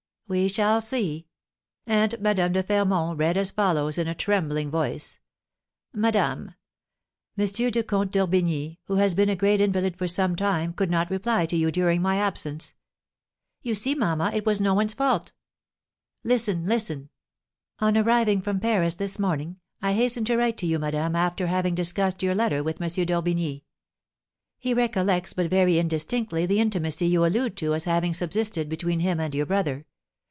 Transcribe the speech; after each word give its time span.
"We 0.27 0.47
shall 0.47 0.79
see." 0.79 1.27
And 1.85 2.17
Madame 2.21 2.53
de 2.53 2.63
Fermont 2.63 3.19
read 3.19 3.35
as 3.35 3.51
follows 3.51 3.97
in 3.97 4.07
a 4.07 4.15
trembling 4.15 4.71
voice: 4.71 5.19
"'MADAME: 5.93 6.55
M. 7.37 7.45
the 7.45 7.83
Comte 7.85 8.11
d'Orbigny, 8.13 8.79
who 8.85 8.95
has 8.95 9.13
been 9.13 9.27
a 9.27 9.35
great 9.35 9.59
invalid 9.59 9.97
for 9.97 10.07
some 10.07 10.37
time, 10.37 10.71
could 10.71 10.89
not 10.89 11.11
reply 11.11 11.45
to 11.47 11.57
you 11.57 11.69
during 11.69 12.01
my 12.01 12.15
absence'" 12.15 12.75
"You 13.61 13.75
see, 13.75 13.93
mamma, 13.93 14.31
it 14.33 14.45
was 14.45 14.61
no 14.61 14.73
one's 14.73 14.93
fault." 14.93 15.33
"Listen, 16.23 16.65
listen! 16.65 17.09
"'On 17.79 17.97
arriving 17.97 18.41
from 18.41 18.61
Paris 18.61 18.93
this 18.95 19.19
morning, 19.19 19.57
I 19.81 19.91
hasten 19.95 20.23
to 20.23 20.37
write 20.37 20.57
to 20.59 20.65
you, 20.65 20.79
madame, 20.79 21.13
after 21.13 21.47
having 21.47 21.75
discussed 21.75 22.23
your 22.23 22.35
letter 22.35 22.63
with 22.63 22.81
M. 22.81 22.87
d'Orbigny. 22.87 23.65
He 24.59 24.73
recollects 24.73 25.33
but 25.33 25.49
very 25.49 25.77
indistinctly 25.77 26.45
the 26.45 26.61
intimacy 26.61 27.05
you 27.07 27.25
allude 27.25 27.57
to 27.57 27.75
as 27.75 27.83
having 27.83 28.13
subsisted 28.13 28.69
between 28.69 29.01
him 29.01 29.19
and 29.19 29.35
your 29.35 29.45
brother. 29.45 29.85